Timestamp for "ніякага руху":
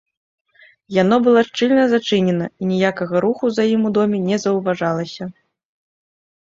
2.73-3.45